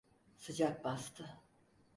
Sıcak 0.37 0.83
bastı… 0.83 1.39